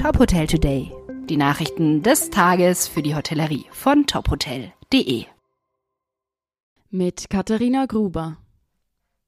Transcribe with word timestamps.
Top 0.00 0.18
Hotel 0.18 0.46
Today. 0.46 0.90
Die 1.28 1.36
Nachrichten 1.36 2.02
des 2.02 2.30
Tages 2.30 2.88
für 2.88 3.02
die 3.02 3.14
Hotellerie 3.14 3.66
von 3.70 4.06
tophotel.de. 4.06 5.26
Mit 6.88 7.28
Katharina 7.28 7.84
Gruber. 7.84 8.38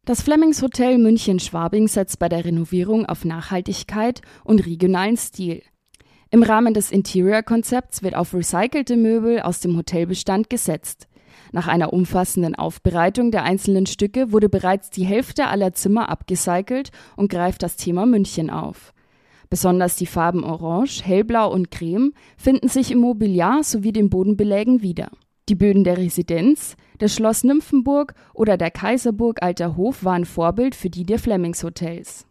Das 0.06 0.22
Flemings 0.22 0.62
Hotel 0.62 0.96
München-Schwabing 0.96 1.88
setzt 1.88 2.18
bei 2.18 2.30
der 2.30 2.46
Renovierung 2.46 3.04
auf 3.04 3.26
Nachhaltigkeit 3.26 4.22
und 4.44 4.64
regionalen 4.64 5.18
Stil. 5.18 5.62
Im 6.30 6.42
Rahmen 6.42 6.72
des 6.72 6.90
Interior-Konzepts 6.90 8.02
wird 8.02 8.14
auf 8.14 8.32
recycelte 8.32 8.96
Möbel 8.96 9.42
aus 9.42 9.60
dem 9.60 9.76
Hotelbestand 9.76 10.48
gesetzt. 10.48 11.06
Nach 11.52 11.68
einer 11.68 11.92
umfassenden 11.92 12.54
Aufbereitung 12.54 13.30
der 13.30 13.42
einzelnen 13.42 13.84
Stücke 13.84 14.32
wurde 14.32 14.48
bereits 14.48 14.88
die 14.88 15.04
Hälfte 15.04 15.48
aller 15.48 15.74
Zimmer 15.74 16.08
abgecycelt 16.08 16.92
und 17.14 17.30
greift 17.30 17.62
das 17.62 17.76
Thema 17.76 18.06
München 18.06 18.48
auf. 18.48 18.94
Besonders 19.52 19.96
die 19.96 20.06
Farben 20.06 20.44
Orange, 20.44 21.04
Hellblau 21.04 21.52
und 21.52 21.70
Creme 21.70 22.14
finden 22.38 22.68
sich 22.68 22.90
im 22.90 23.00
Mobiliar 23.00 23.62
sowie 23.62 23.92
den 23.92 24.08
Bodenbelägen 24.08 24.80
wieder. 24.80 25.10
Die 25.50 25.54
Böden 25.54 25.84
der 25.84 25.98
Residenz, 25.98 26.74
das 27.00 27.14
Schloss 27.14 27.44
Nymphenburg 27.44 28.14
oder 28.32 28.56
der 28.56 28.70
Kaiserburg 28.70 29.42
Alter 29.42 29.76
Hof 29.76 30.04
waren 30.04 30.24
Vorbild 30.24 30.74
für 30.74 30.88
die 30.88 31.04
der 31.04 31.18
Flemings 31.18 31.62
Hotels. 31.64 32.24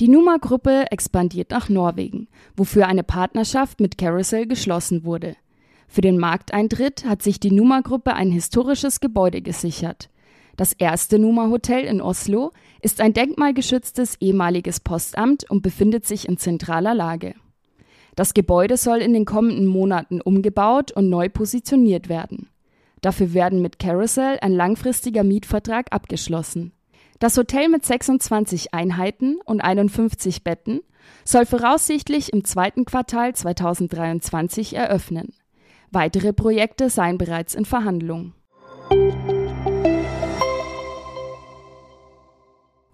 Die 0.00 0.08
Numa-Gruppe 0.08 0.90
expandiert 0.90 1.50
nach 1.50 1.68
Norwegen, 1.68 2.28
wofür 2.56 2.86
eine 2.86 3.04
Partnerschaft 3.04 3.78
mit 3.78 3.98
Carousel 3.98 4.46
geschlossen 4.46 5.04
wurde. 5.04 5.36
Für 5.86 6.00
den 6.00 6.16
Markteintritt 6.16 7.04
hat 7.04 7.20
sich 7.20 7.40
die 7.40 7.52
Numa-Gruppe 7.52 8.14
ein 8.14 8.30
historisches 8.30 9.00
Gebäude 9.00 9.42
gesichert. 9.42 10.08
Das 10.58 10.72
erste 10.72 11.20
Numa 11.20 11.50
Hotel 11.50 11.84
in 11.84 12.00
Oslo 12.00 12.50
ist 12.82 13.00
ein 13.00 13.12
denkmalgeschütztes 13.12 14.16
ehemaliges 14.20 14.80
Postamt 14.80 15.48
und 15.48 15.62
befindet 15.62 16.04
sich 16.04 16.26
in 16.26 16.36
zentraler 16.36 16.94
Lage. 16.94 17.36
Das 18.16 18.34
Gebäude 18.34 18.76
soll 18.76 18.98
in 18.98 19.12
den 19.12 19.24
kommenden 19.24 19.66
Monaten 19.66 20.20
umgebaut 20.20 20.90
und 20.90 21.08
neu 21.08 21.28
positioniert 21.28 22.08
werden. 22.08 22.48
Dafür 23.02 23.34
werden 23.34 23.62
mit 23.62 23.78
Carousel 23.78 24.38
ein 24.40 24.50
langfristiger 24.50 25.22
Mietvertrag 25.22 25.92
abgeschlossen. 25.92 26.72
Das 27.20 27.36
Hotel 27.36 27.68
mit 27.68 27.86
26 27.86 28.74
Einheiten 28.74 29.38
und 29.44 29.60
51 29.60 30.42
Betten 30.42 30.80
soll 31.24 31.46
voraussichtlich 31.46 32.32
im 32.32 32.44
zweiten 32.44 32.84
Quartal 32.84 33.32
2023 33.32 34.74
eröffnen. 34.74 35.34
Weitere 35.92 36.32
Projekte 36.32 36.90
seien 36.90 37.16
bereits 37.16 37.54
in 37.54 37.64
Verhandlung. 37.64 38.32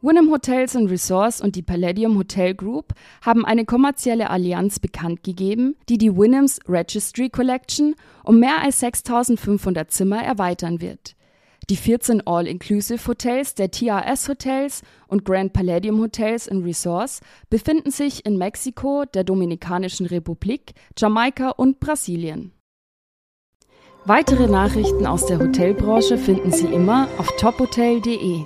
Wynnum 0.05 0.31
Hotels 0.31 0.77
and 0.77 0.91
Resorts 0.91 1.41
und 1.41 1.57
die 1.57 1.63
Palladium 1.63 2.19
Hotel 2.19 2.55
Group 2.55 2.93
haben 3.23 3.47
eine 3.47 3.65
kommerzielle 3.65 4.29
Allianz 4.29 4.79
bekannt 4.79 5.23
gegeben, 5.23 5.77
die 5.89 5.97
die 5.97 6.15
Wynnums 6.15 6.61
Registry 6.69 7.31
Collection 7.31 7.95
um 8.23 8.39
mehr 8.39 8.61
als 8.61 8.81
6500 8.81 9.91
Zimmer 9.91 10.23
erweitern 10.23 10.83
wird. 10.83 11.17
Die 11.71 11.77
14 11.77 12.27
All-Inclusive 12.27 13.07
Hotels 13.07 13.55
der 13.55 13.71
TRS 13.71 14.29
Hotels 14.29 14.83
und 15.09 15.25
Grand 15.25 15.55
Palladium 15.55 15.99
Hotels 16.03 16.51
and 16.51 16.67
Resorts 16.67 17.23
befinden 17.49 17.91
sich 17.91 18.27
in 18.27 18.37
Mexiko, 18.37 19.07
der 19.07 19.25
Dominikanischen 19.25 20.05
Republik, 20.05 20.75
Jamaika 20.99 21.49
und 21.49 21.81
Brasilien. 21.81 22.53
Weitere 24.05 24.49
Nachrichten 24.49 25.07
aus 25.07 25.25
der 25.25 25.39
Hotelbranche 25.39 26.19
finden 26.19 26.53
Sie 26.53 26.67
immer 26.67 27.09
auf 27.17 27.35
tophotel.de. 27.39 28.45